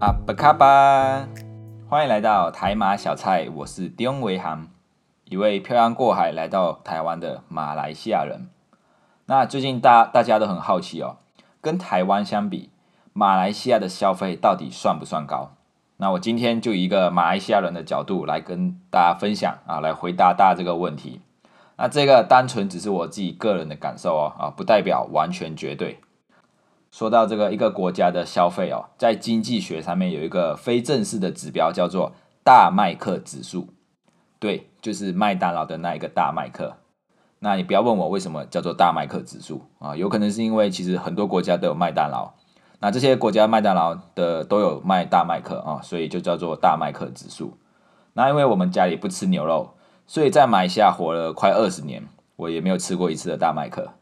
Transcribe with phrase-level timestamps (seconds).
[0.00, 1.28] 阿布卡巴，
[1.86, 4.68] 欢迎来到台马小菜，我是丁维航，
[5.26, 8.48] 一位漂洋过海来到台湾的马来西亚人。
[9.26, 11.16] 那最近大大家都很好奇哦，
[11.60, 12.70] 跟台湾相比，
[13.12, 15.50] 马来西亚的消费到底算不算高？
[15.98, 21.20] 那我今天就以一个马来西亚人的角度来跟大家分享啊，来回答大家这个问题。
[21.76, 26.00] 那这个单纯只是我自己个人的感受哦，啊，不代表完全绝对。
[26.90, 33.68] 说到这个一个国家的消费哦，在经济学上面有一个非正式的指标叫做大麦克指数，
[34.38, 36.76] 对，就是麦当劳的那一个大麦克。
[37.38, 42.32] 那你不要问我为什么叫做大麦克指数啊，有可能是因为其实很多国家都有麦当劳，
[42.80, 47.56] 那这些国家麦当劳的都有卖大麦克啊，所以就叫做大麦克指数。
[48.14, 49.74] 那因为我们家里不吃牛肉，
[50.06, 52.02] 所以在马来西亚活了快二十年，
[52.36, 53.92] 我也没有吃过一次的大麦克。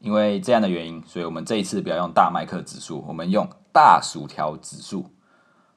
[0.00, 5.10] 因为这样的原因，所以我们这一次不要用大麦克指数，我们用大薯条指数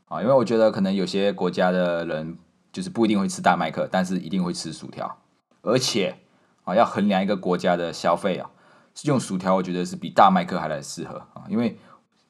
[0.08, 0.22] 啊。
[0.22, 2.38] 因为我觉得可能有些国家的人
[2.72, 5.18] 就是不一定会吃大麦克，但是一定会吃薯条，
[5.62, 6.16] 而且
[6.64, 8.50] 啊要衡量一个国家的消费啊，
[9.04, 11.44] 用薯条我觉得是比大麦克还来适合啊。
[11.50, 11.78] 因为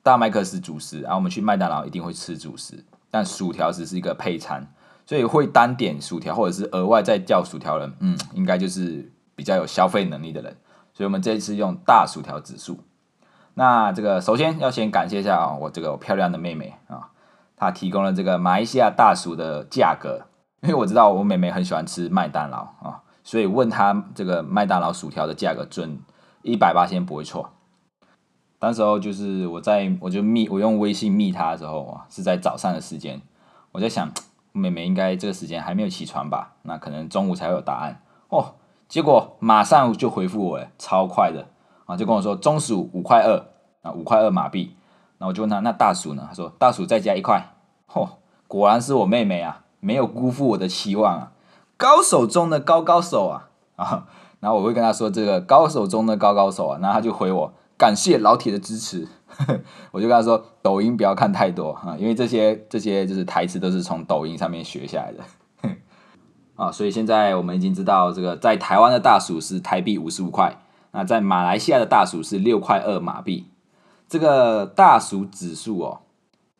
[0.02, 4.74] 大麦克是主食，然后我们去麦当劳一定会吃主食，但薯条只是一个配餐，
[5.06, 10.58] 所以会单点薯条或者是额外再叫薯条人，嗯，应该就是比较有消费能力的人。
[10.94, 12.80] 所以，我们这一次用大薯条指数。
[13.56, 17.10] 那这个首先要先感谢一下啊，我这个漂亮的妹妹啊，
[17.56, 20.28] 她提供了这个马来西亚大薯的价格。
[20.62, 26.00] 因为我知道我妹妹很喜欢吃麦当劳啊，所以问她这个麦当劳薯条的价格准
[26.42, 27.50] 一百八先不会错。
[28.60, 33.22] 当时候就是我在我就密我用微信密她的时候啊，是在早上的时间，
[33.74, 34.10] 我在想
[34.54, 36.54] 妹妹应该这个时间还没有起床吧？
[36.62, 38.56] 那可能中午才会有答案哦。
[38.94, 41.48] 结果马上就回复我，哎，超快的
[41.88, 41.98] 啊！
[41.98, 43.44] 就跟我说中鼠五块二
[43.82, 44.76] 啊，五块二马币。
[45.18, 46.28] 那我就问他，那大鼠呢？
[46.30, 47.56] 他说大鼠再加一块。
[47.92, 48.08] 嚯，
[48.48, 51.32] 果然是我妹妹啊，没有辜负我的期望啊，
[51.76, 54.06] 高手中的高高手啊啊！
[54.40, 59.08] 然后我会跟他说这个高手中的高高手啊，然后他就回我感谢老铁的支持。
[59.90, 65.24] 我就跟他说抖音不要看太多啊，因为这些这些就是台词都是从抖音上面学下来的。
[66.56, 70.56] 啊，所以现在我们已经知道，这个在台湾的大鼠是台币五十五块，
[70.92, 73.48] 那在马来西亚的大鼠是六块二马币。
[74.08, 76.02] 这个大鼠指数哦，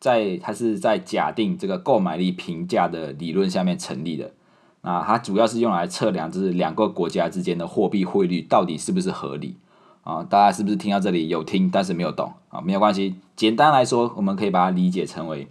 [0.00, 4.32] 在它是在假定这个购买力平价的理论下面成立的。
[4.82, 9.56] 那它主要是用来测量，就是两个国家之间的货币汇率到底是不是合理
[10.02, 10.24] 啊？
[10.24, 12.60] 大家是不是听到这里有听，但是没有懂啊？
[12.60, 15.46] 没有关系，简单来说，我们可以把它理解成为，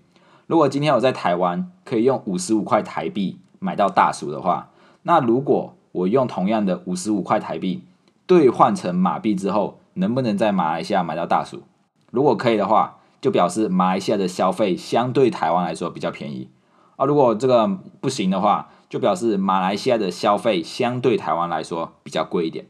[0.48, 3.40] 如果今天我在台湾可以用五十五块台币。
[3.64, 4.70] 买到大薯的话，
[5.04, 7.82] 那如果我用同样的五十五块台币
[8.28, 11.64] 兑换成马币之后，能不能在马来西亚买到大薯？
[12.12, 16.50] 如果可以的话，就表示马来西亚的消费相对台湾来说比较便宜
[16.98, 17.06] 啊。
[17.06, 17.68] 如果这个
[18.02, 22.66] 不行的话，就表示马来西亚的消费相对台湾来说比较贵一点。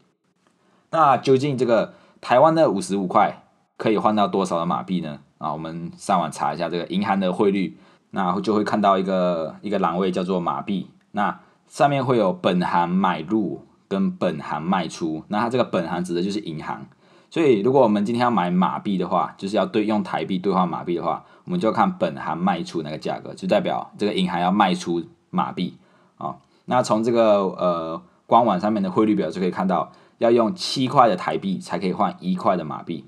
[0.92, 3.44] 那究竟这个台湾的五十五块
[3.78, 5.22] 可以换到多少的马币呢？
[5.40, 7.78] 啊，我们上网查一下这个银行的汇率。
[8.16, 16.86] 那就会看到一个一个栏位叫做马币，那上面会有本行买入跟本行卖出，那它这个本行指的就是银行，
[17.32, 25.76] 所以如果我们今天要买马币的话，就是要对用台币兑换马币的话，我们就要看本行卖出那个价格，就代表这个银行要卖出马币
[26.20, 26.36] 啊。
[26.66, 33.06] 那从这个呃官网上面的汇率表就可以看到，要用七块的台币才可以换一块的马币。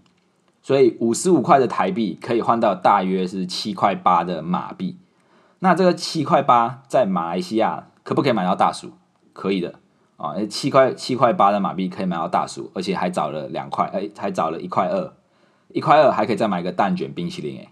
[0.65, 4.97] 所以五十五块的台币可以换到大约是七块八的马币。
[5.59, 8.93] 那这个七块八在马来西亚可不可以买到大薯？
[9.31, 9.75] 可以的
[10.17, 15.13] 啊，七块七块八的马币可以买到大薯，而且还找了两块，哎，还找了一块二，
[15.67, 17.71] 一块二还可以再买个蛋卷冰淇淋，哎，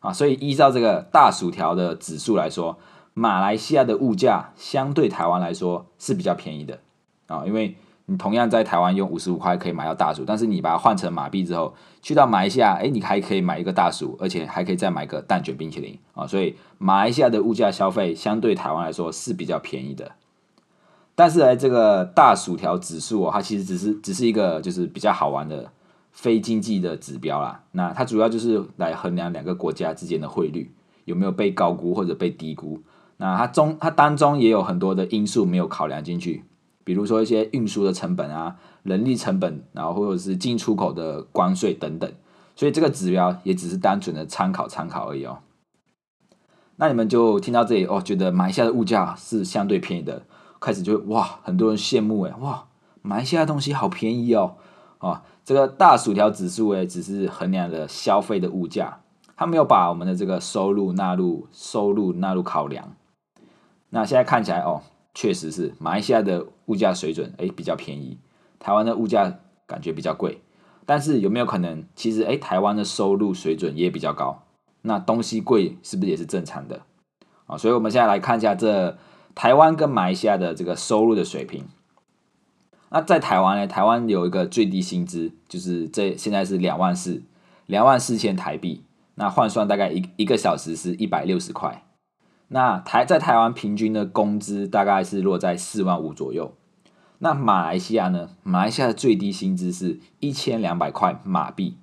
[0.00, 2.76] 啊，所以依照这个大薯条的指数来说，
[3.14, 6.80] 马来西亚的物价相对台湾来说是比较便宜的
[7.28, 7.76] 啊，因为。
[8.06, 11.72] 你同样在台湾用五十五块可以买到大薯，但是你把它换成马币之后，
[12.02, 16.26] 去到马来西亚，哎，你还可以买一个大薯，而且还可以再买个蛋卷冰淇淋啊！
[16.26, 20.10] 所以马来西亚的物价消费相对台湾来说是比较便宜的。
[21.14, 25.70] 但是呢，这个大薯条指数哦，它其实只是只是一个就是比较好玩的
[26.10, 27.62] 非经济的指标啦。
[27.70, 30.74] 那它主要就是来衡量两个国家之间的汇率
[31.04, 32.82] 有没有被高估或者被低估。
[33.18, 36.44] 那它中它当中也有很多的因素没有考量进去。
[36.84, 42.12] 比如说一些运输的成本啊、人力成本，然后或者是进出口的关税等等，
[42.56, 45.38] 所以这个指标也只是单纯的参考参考而已哦。
[46.76, 50.24] 那你们就听到这里哦，觉得马来西亚的物价是相对便宜的，
[50.58, 52.64] 开始就哇，很多人羡慕哎，哇，
[53.02, 54.56] 马来西亚东西好便宜哦，
[54.98, 59.00] 啊，这个大薯条指数哎，只是衡量了消费的物价，
[59.36, 62.96] 他没有把我们的这个收入纳入收入纳入考量。
[63.90, 64.82] 那现在看起来哦，
[65.14, 68.18] 确实是马来西亚的物价水准哎比较便宜，
[68.58, 70.40] 台湾的物价感觉比较贵。
[70.86, 74.44] 但是有没有可能，其实哎台湾的收入水准也比较高？
[74.80, 76.80] 那东西贵是不是也是正常的
[77.46, 77.58] 啊？
[77.58, 78.96] 所以我们现在来看一下这
[79.34, 81.66] 台湾跟马来西亚的这个收入的水平。
[82.90, 87.22] 那在台湾呢，台湾有一个最低薪资，就是这现在是两万四，
[87.66, 88.84] 两万四千台币，
[89.16, 91.84] 那换算大概一一个小时是一百六十块。
[92.48, 96.52] 那台在台湾平均的工资大概是落在四万五左右。
[97.24, 98.30] 那马来西亚呢？
[98.42, 101.76] 马来西亚的最低薪资是一千两百块马币，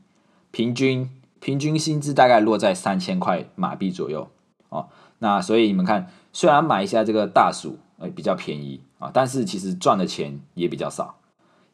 [0.51, 1.09] 平均
[1.39, 4.30] 平均薪资大概落在三千块马币左右
[4.68, 4.89] 哦。
[5.19, 11.15] 那所以你们看，虽然马来西亚这个大薯诶比较便宜啊，但是其实赚的钱也比较少。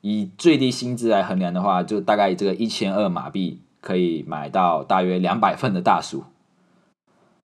[0.01, 6.25] 以最低薪资来衡量的话，就大概这个一千二马币可以买到大约两百份的大薯。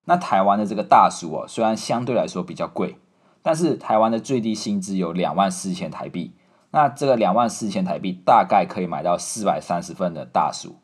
[0.05, 2.97] 那台湾的这个大薯哦，虽然相对来说比较贵，
[3.41, 6.33] 但是台湾的最低薪资有两万四千台币。
[6.71, 10.77] 那这个两万四千台币大概可以买到四百三十份的大薯。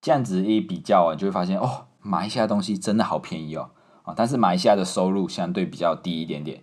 [0.00, 3.70] 这样子一比较啊，你就会发现哦，马来西亚东西真的好便宜哦
[4.04, 4.12] 啊！
[4.14, 6.62] 但是马来西亚的收入相对比较低一点点。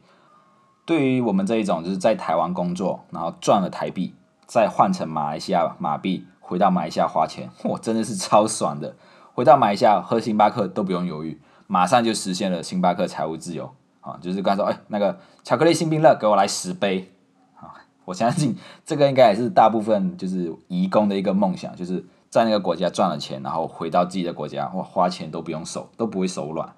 [0.86, 4.14] 对于我们这一种就是在台湾工作，然后赚了台币，
[4.46, 8.96] 再换成马来西亚马币，回到马来西亚花钱，哇，真的是超爽的！
[9.34, 11.42] 回到马来西亚喝星巴克都不用犹豫。
[11.68, 14.18] 马上就实现了星巴克财务自由啊！
[14.21, 17.12] 就是刚说，哎，那个巧克力星冰乐给我来十杯
[17.56, 17.74] 啊！
[18.06, 18.56] 我相信
[18.86, 26.74] 这个应该也是大部分就是移工的一个梦想，就是在那个国家赚了钱，然后回到自己的国家，哇，花钱都不用手，都不会手软。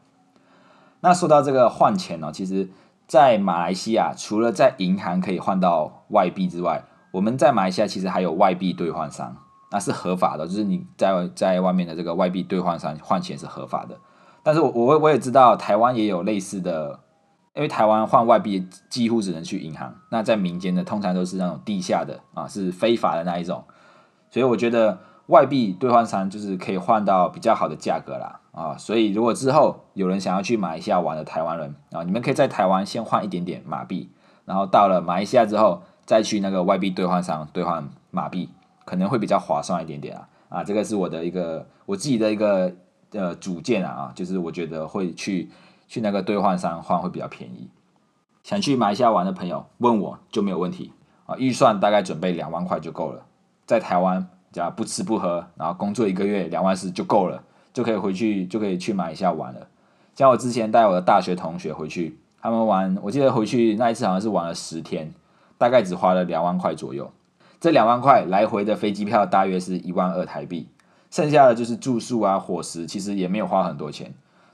[1.00, 2.70] 那说到这个换钱呢，其实，
[3.08, 9.36] 在马来西亚除了在银行可以换到外币之外，我们在马来西亚其实还有外币兑换商，
[9.72, 13.98] 那是合法的，就是你在在外面的这个外币兑换商换钱是合法的。
[14.42, 17.00] 但是我我我也知道台湾也有类似的，
[17.56, 23.64] 因为台湾换外币几乎只能去银行，那在民间的通常都是那种地下的啊，是非法的那一种，
[24.32, 24.98] 所以我觉得
[25.28, 34.10] 外币兑换商就是可以换到比较好的价格啦啊，所以如果之后有人想要去马来西亚玩的台湾人啊，你们可以在台湾先换一点点马币，
[34.46, 38.50] 然后到了马来西亚之后再去那个外币兑换商兑换马币，
[38.84, 42.74] 可能会比较划算一点点啊啊，这个是我的一个我自己的一个。
[43.16, 45.48] 呃主见啊，就是我觉得会去
[45.88, 47.70] 去那个兑换商换会比较便宜。
[48.44, 50.92] 想去马来西亚玩的朋友问我就没有问题
[51.26, 53.26] 啊，预算大概准备两万块就够了。
[53.66, 59.68] 在台湾只要不吃不喝，然后工作一个月两万四就够了，就可以回去就可以去马来西亚玩了。
[60.16, 65.14] 像我之前带我的大学同学回去，他们玩，我记得回去那一次好像是玩了十天，
[65.58, 67.12] 大概只花了两万块左右。
[67.62, 70.68] 这两万块来回的飞机票大约是一万二台币。
[71.10, 74.14] 剩下的就是住宿啊、伙食，其实也没有花很多钱。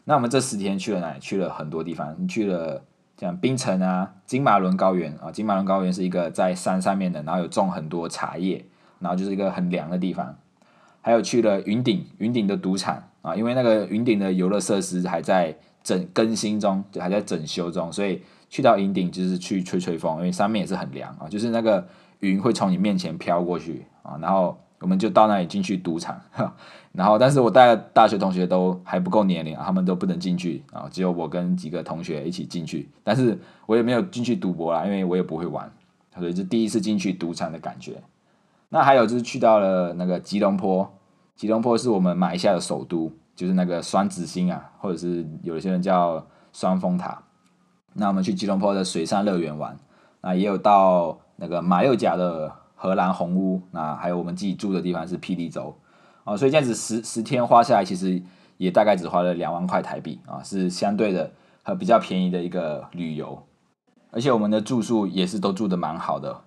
[0.09, 1.19] 那我们这十天去了哪里？
[1.19, 2.81] 去了很多地方，去了
[3.15, 5.31] 像槟城啊、金马伦高原啊。
[5.31, 8.65] 金马伦高原是一个在山上面的，然后有种很多茶叶，
[8.97, 10.35] 然后就是一个很凉的地方。
[11.01, 21.87] 还有去了云顶，云顶的赌场啊，因为那个云顶的游乐设施还在整更新中，还在整修中，所以去到云顶就是去吹吹风，因为上面也是很凉啊，就是那个
[22.21, 24.57] 云会从你面前飘过去啊，然后。
[24.81, 26.19] 我们就到那里进去赌场，
[26.93, 35.69] 然后，但是我带的大学同学都还不够年龄，他们都不能进去啊，只有我跟几个同学一起进去，但是我也没有进去赌博啦，因为我也不会玩，
[36.17, 38.01] 所以是第一次进去赌场的感觉。
[38.69, 40.89] 那还有就是去到了那个吉隆坡，
[41.35, 47.21] 吉隆坡是我们马来西亚的首都，就是那个双子星啊，或者是有些人叫双峰塔。
[47.93, 49.77] 那我们去吉隆坡的水上乐园玩，
[50.21, 52.53] 那也有到那个马六甲的。
[52.81, 55.75] 荷兰红屋，那还有我们自己住的地方是霹雳州，
[56.23, 58.23] 哦，所以这样子十十天花下来，其实
[58.55, 61.29] 也大概只花了两万块台币啊，是相对的
[61.61, 63.43] 和比较便宜的一个旅游，
[64.11, 66.39] 而且我们的住宿也是都住的蛮好的，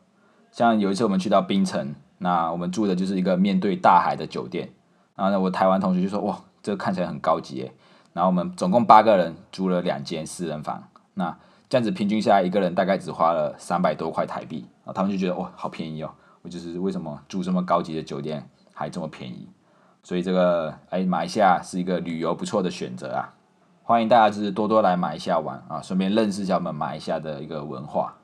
[0.50, 4.70] 像有一次我们去到槟城，那我们住的就是一个面对大海的酒店，
[5.14, 7.72] 然后呢，我台湾同学就说哇，这个看起来很高级诶，
[8.14, 11.36] 然后我们总共八个人租了两间私人房，那
[11.68, 16.10] 这样子平均下来一个人大概只花了三百多块台币，啊，他们就觉得哇，好便宜哦。
[16.42, 19.49] 我就是为什么住这么高级的酒店还这么便宜，
[20.02, 23.34] 所以这个哎，马来西亚是一个旅游不错的选择啊！
[23.84, 28.16] 欢迎大家就是多多来马来西亚玩啊，顺便认识一下我们马来西亚的一个文化。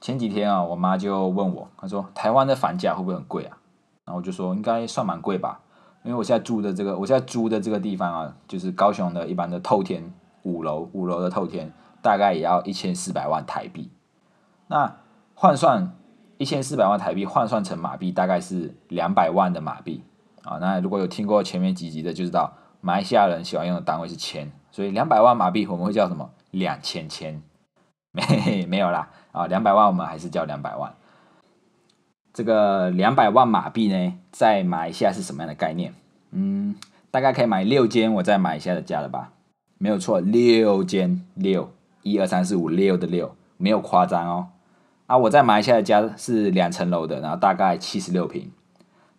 [0.00, 3.58] 前几天啊，我妈就问我，她说台湾的房价会不会很贵啊？
[4.06, 5.60] 然后我就说应该算蛮贵吧，
[6.04, 10.10] 因为我现在住的这个，我现在租的这个地方啊，就是高雄的一般的透天
[10.44, 13.90] 五楼，五楼的透天大概也要一千四百万台币，
[14.68, 14.96] 那
[15.34, 15.92] 换算。
[16.42, 20.02] 一千四百万台币换算成马币大概是两百万的马币
[20.42, 20.58] 啊。
[20.60, 26.28] 那如果有听过前面几集的就知道，马来西亚人喜欢用的单位是千，所以两百万马币我们会叫什么？
[26.50, 27.40] 两千千？
[28.10, 30.92] 没 没有啦啊，两百万我们还是叫两百万。
[32.34, 35.94] 这个两百万马币呢，在马来西亚是什么样的概念？
[36.32, 36.74] 嗯，
[37.12, 39.30] 大概可以买六间我在马来西亚的家了吧？
[39.78, 41.70] 没有错，六间六，
[42.02, 44.48] 一二三四五六的六，没有夸张哦。
[45.12, 48.50] 啊，我在马来西亚的家是两层楼的，然后大概七十六平，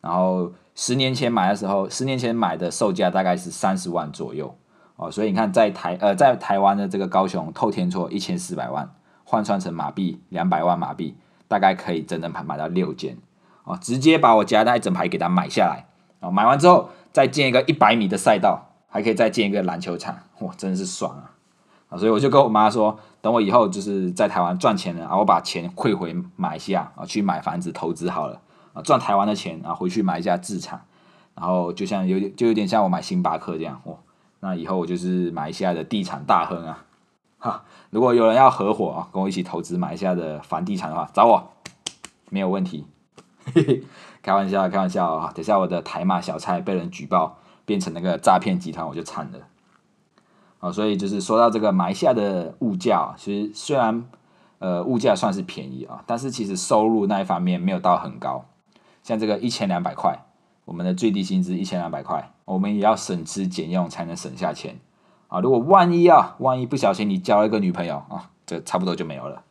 [0.01, 4.57] 然后十年前买的时候，十年前买的售价大概是三十万左右
[4.95, 8.89] 哦，所以你看在台呃在台湾的这个高雄透天厝一千四百万，
[9.23, 11.15] 换算成马币两百万马币，
[11.47, 13.15] 大概可以整整盘买到六间
[13.63, 15.85] 哦，直接把我家那一整排给它买下来
[16.21, 21.37] 哦，买完之后再建一个一百米的赛道，还可以再建一个篮球场，哇，真是爽啊！
[21.97, 28.41] 所以我就跟我妈说，等我以后就是在台湾赚钱了啊，我把钱汇回马来西亚啊，去买房子投资好了
[28.73, 30.83] 啊，赚台湾的钱啊，回去买一下自产，
[31.35, 33.97] 然后就像有点就有点像我买星巴克这样哦，
[34.39, 36.85] 那以后我就是马来西亚的地产大亨啊！
[37.39, 41.51] 哈，如果有人要合伙啊，跟我一起投资马来西亚的房地产的话，找我
[42.29, 42.87] 没有问题。
[43.53, 43.83] 嘿嘿
[44.21, 45.31] 开玩笑，开玩笑啊！
[45.35, 49.39] 等下我的台马小菜被人举报变成那个诈骗集团，我就惨了。
[50.63, 54.05] 啊，所以就是说到这个马来西亚的物价，其实虽然
[54.59, 58.45] 呃物价算是便宜啊，但是其实收入那一方面没有到很高。
[59.03, 60.23] 像这个一千两百块，
[60.63, 64.79] 我们的最低薪资一千两百块，我们也要省吃俭用才能省下钱
[65.27, 65.41] 啊。
[65.41, 69.43] 如果万一啊，万一不小心你交了一个女朋友啊，这差不多就没有了。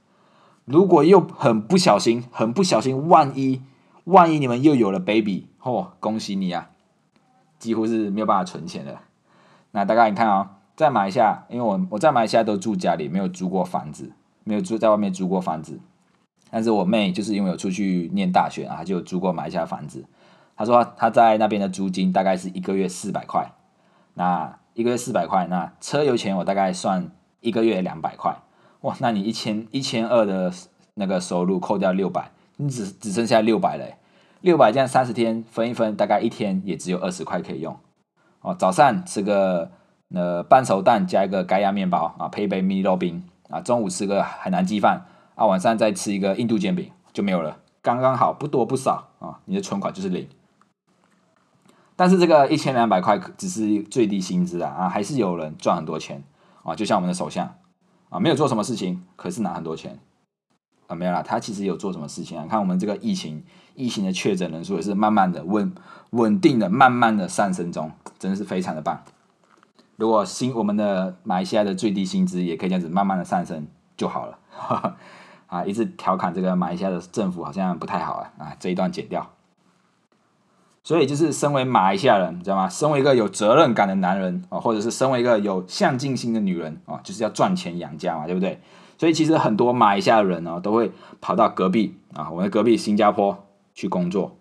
[0.64, 3.61] 如果又很不小心，很不小心，万一
[4.04, 6.71] 万一你们又有了 baby，嚯，恭喜你啊，
[7.59, 8.99] 几乎是没有办法存钱的。
[9.73, 10.52] 那大概你看啊。
[10.75, 14.11] 在马来西亚，因为我我在马来西亚都住家里，没有租过房子，
[14.43, 15.79] 没有住在外面租过房子。
[16.50, 20.05] 但是我妹就是因为有出去念大学啊，就租过马来西亚房子。
[20.57, 23.52] 她说她在那边的租金大概是一个月四百块，
[24.14, 27.11] 那一个月四百块，那车油钱我大概算
[27.41, 28.37] 一个月两百块。
[28.81, 30.52] 哇，那你一千一千二的
[30.95, 33.97] 那个收入扣掉六百，你只只剩下六百嘞。
[34.41, 37.76] 六百这样三十天分一分，大概一天也只有二十块可以用。
[38.41, 39.71] 哦，早上吃个。
[40.14, 50.28] 那半熟蛋加一个盖亚面包啊，配一杯蜜肉冰啊，中午吃个海南鸡饭啊，晚上再吃一个印度煎饼就没有了，刚刚好，不多不少啊，你的存款就是零。
[51.97, 56.23] 但是这个一千两百块只是最低薪资啊啊，还是有人赚很多钱
[56.62, 57.54] 啊，就像我们的首相
[58.11, 59.99] 啊，没有做什么事情，可是拿很多钱
[60.88, 62.47] 啊，没有啦，他其实有做什么事情啊？
[62.47, 63.42] 看我们这个疫情，
[63.75, 65.73] 疫情的确诊人数也是慢慢的稳
[66.11, 69.02] 稳定的慢慢的上升中，真的是非常的棒。
[70.02, 74.37] 如果薪我们的马来西亚的最低薪资也可以这样子慢慢的上升就好了，
[75.47, 79.30] 啊，一直调侃这个马来西亚的政府好像不太好啊，啊，这一段剪掉。
[80.82, 82.68] 所以就是身为马来西亚人，你知道吗？
[82.68, 88.61] 身为一个有责任感的男人啊，或者是身为一个有上进心的女人啊，就是要赚钱养家嘛，对不对？
[88.99, 90.90] 所以其实很多马来西亚人呢，都会
[91.21, 94.37] 跑到隔壁啊，我们隔壁新加坡去工作。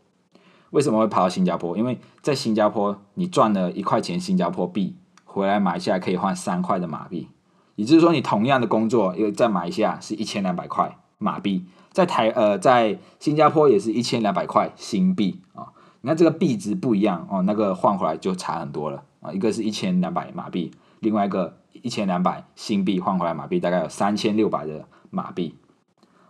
[0.71, 1.77] 为什么会跑到新加坡？
[1.77, 4.95] 因为在新加坡你赚了一块钱新加坡币。
[5.33, 7.29] 回来马来西亚可以换三块的马币，
[7.77, 15.71] 也就是说，你同样的工作，因为在马来西亚是一千两百块马币，在台呃在新加坡也是一千两百块新币啊。
[16.01, 19.31] 你看这个币值不一样哦，那个换回来就差很多了啊。
[19.31, 20.69] 一个是一千两百马币，
[20.99, 25.55] 另外一个一千两百新币换回来马币大概有三千六百的马币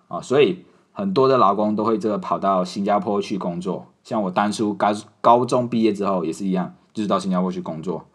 [0.10, 0.22] 啊。
[0.22, 8.06] 所以很多的劳工都会这个跑到新加坡去工作，像我当初高高中毕业之后也是一样，就是到新加坡去工作。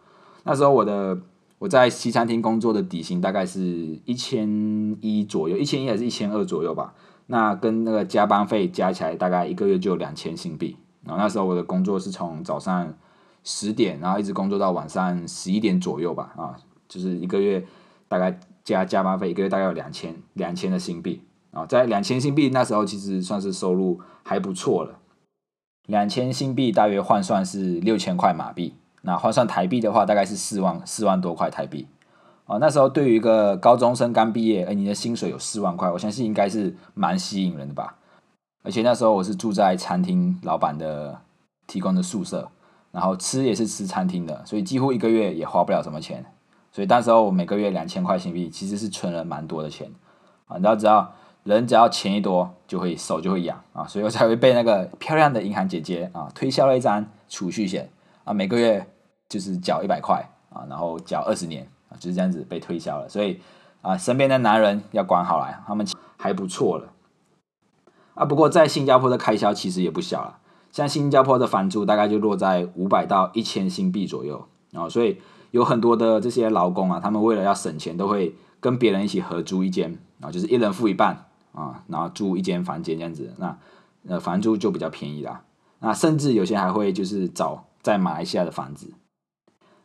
[0.47, 1.19] 那时候我的
[1.59, 6.93] 我在西餐厅工作的底薪大概是一千一左右，一千一还是一千二左右吧。
[7.25, 10.77] 那跟那个加班费加起来，大概一个月就两千新币。
[11.03, 12.93] 然后那时候我的工作是从早上
[13.43, 16.33] 十点，然后一直工作到晚上十一点左右吧。
[16.37, 16.55] 啊，
[16.87, 17.65] 就是一个月
[18.07, 21.21] 大概加加班费，一个月大概有两千两千的新币。
[21.51, 24.99] 啊，在两千新币那时候其实算是收入还不错了。
[25.87, 28.75] 两千新币大约换算是六千块马币。
[29.07, 31.87] 那换算台币的话，大概是四万四万多块台币
[32.45, 32.57] 啊。
[32.57, 37.95] 那时候对于一个高中生刚毕业，而你的薪水有四万块，我相信应该是蛮吸引人的吧。
[38.63, 41.21] 而且那时候我是住在餐厅老板的
[41.67, 42.49] 提供的宿舍，
[42.91, 46.25] 然后吃也是吃餐厅的，所以几乎一个月也花不了什么钱。
[46.73, 49.89] 所以那时候我每个月两千块新币，其实是存了蛮多的钱
[50.47, 50.57] 啊。
[50.57, 51.13] 你要知道，
[51.45, 57.89] 人只要钱一多，就会手就会痒啊，所以我才会被那个漂亮的银行姐姐啊推销了一张储蓄险
[58.25, 58.85] 啊，每个月。
[59.29, 63.09] 就是缴一百块啊，然后缴二十年啊，就是这样子被推销了。
[63.09, 63.39] 所以
[63.81, 65.85] 啊，身边的男人要管好了，他们
[66.17, 66.93] 还不错了
[68.15, 68.25] 啊。
[68.25, 70.39] 不过在新加坡的开销其实也不小了，
[70.71, 83.57] 像新加坡的房租大概就落在五百到一千新币左右啊所以有很多的这些劳工啊，他们为了要省钱，都会跟别人一起合租一间，啊，就是一人付一半啊，然后租一间房间这样子，那
[84.07, 85.43] 呃房租就比较便宜啦。
[85.79, 88.91] 那甚至有些还会就是找在马来西亚的房子，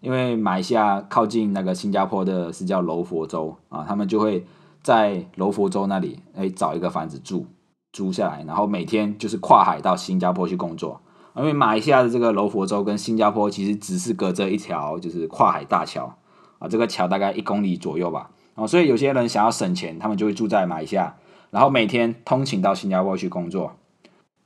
[0.03, 4.45] 因为马来西亚靠近那个新加坡的是叫柔佛州啊，他们就会
[4.83, 7.47] 在柔佛州那里哎找一个房子住
[7.93, 11.01] 租下来，然后每天就是跨海到新加坡去工作。
[11.37, 16.13] 因为马来西亚的这个柔佛州跟新加坡其实只是隔着一条就是跨海大桥
[16.59, 18.31] 啊，这个桥大概一公里左右吧。
[18.55, 21.15] 哦，所以有些人想要省钱，他们就会住在马来西亚，
[21.51, 23.73] 然后每天通勤到新加坡去工作。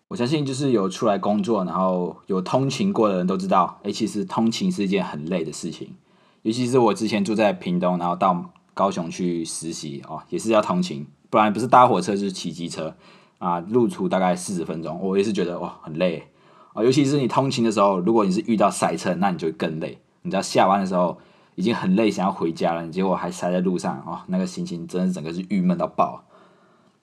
[0.08, 5.94] 我相信就是有出来工作，然后有通勤过的人都知道，哎，其实通勤是一件很累的事情。
[6.42, 12.94] 尤其是我之前住在屏东，然后到高雄去实习哦，也是要通勤，不然不是搭火车就是骑机车
[13.38, 16.28] 啊，路途大概四十分钟，我也是觉得哇很累。
[16.72, 19.98] 啊，尤其是你通勤的时候，如果你是遇到塞车，那你就更累。
[20.22, 21.18] 你知道下班的时候
[21.56, 26.22] 已经很累，想要回家了，你结果还塞在路上，哦，那个心情真的整个是郁闷到爆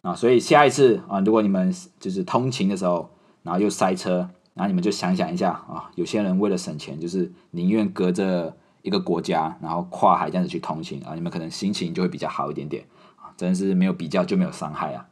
[0.03, 0.13] 啊！
[0.13, 3.09] 所以下一次啊，如果你们就是通勤的时候，
[3.41, 15.07] 然后又塞车，然后你们就想想一下啊，有些人为了省钱，就是宁愿隔着一个国家，然后跨海这样子去通勤啊，你们可能心情就会比较好一点点啊，真的是没有比较就没有伤害啊。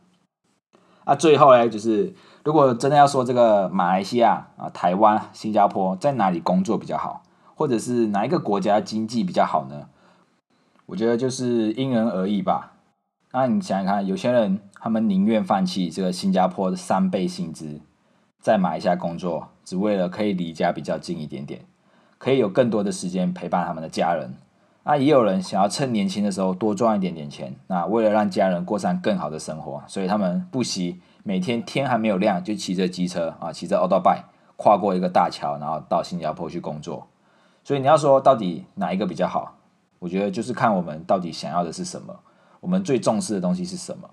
[1.05, 7.24] 那最后呢，就是如果真的要说这个马来西亚啊、台湾、新加坡在哪里工作比较好，
[7.55, 9.88] 或者是哪一个国家经济比较好呢？
[10.88, 12.74] 我觉得就是因人而异吧。
[13.33, 17.79] 那你想想看，有些人他们宁愿放弃这个新加坡的三倍薪资，
[18.41, 21.61] 在马来西亚工作，只为了可以离家比较近一点点，
[22.17, 24.33] 可以有更多的时间陪伴他们的家人。
[24.83, 34.24] 那也有人想要趁年轻的时候多赚一点点钱，那为了让家人过上更好的生活，所以他们不惜每天天还没有亮就骑着机车啊，骑着 auto bike
[34.57, 37.07] 跨过一个大桥，然后到新加坡去工作。
[37.63, 39.55] 所以你要说到底哪一个比较好，
[40.00, 42.20] 我觉得就是看我们到底想要的是什么，
[42.61, 44.09] 我们最重视的东西是什么。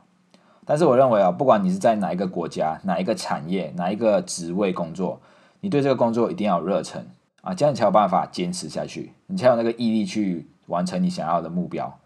[0.66, 5.20] 但是我认为啊，不管你是在哪一个国家、哪一个产业、哪一个职位工作，
[5.60, 7.06] 你对这个工作一定要有热忱
[7.42, 10.48] 啊，这样你才有办法坚持下去，你才有那个毅力去。
[10.68, 11.98] 完成你想要的目标，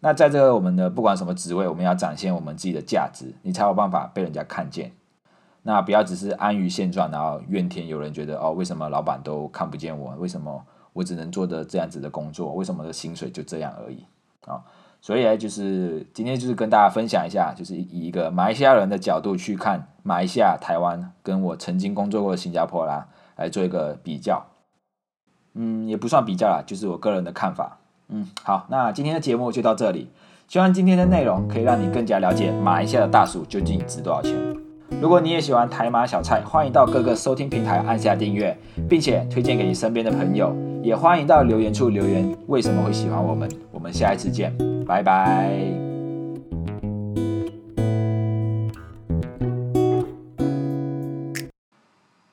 [0.00, 4.90] 那在这个我们的不管什么职位，我们要展现我们自己的价值，你才有办法被人家看见。
[5.62, 10.16] 那不要只是安于现状，然后怨天尤人，觉得哦，为什么老板都看不见我？
[10.16, 12.52] 为什么我只能做的这样子的工作？
[12.54, 14.04] 为什么的薪水就这样而已？
[14.46, 14.64] 啊，
[15.00, 24.44] 所以呢，就是今天就是跟大家分享一下，就是以一个马来西亚人的角度去看马来西亚、台湾，跟我曾经工作过的新加坡啦，来做一个比较。
[25.54, 27.78] 嗯，也不算比较啦，就是我个人的看法。
[28.08, 30.10] 嗯，好，那今天的节目就到这里。
[30.46, 34.47] 希望今天的内容可以让你更加了解马来西亚的大薯究竟值多少钱。
[35.00, 38.56] 如果你也喜欢台马小菜，欢迎到各个收听平台按下订阅，
[38.88, 40.52] 并且推荐给你身边的朋友。
[40.82, 43.48] 也欢迎到留言处留言为什么会喜欢我们。
[43.70, 44.52] 我们下一次见，
[44.84, 45.56] 拜拜。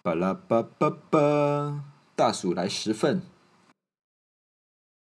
[0.01, 1.83] 巴拉巴巴巴，
[2.15, 3.21] 大薯来十份。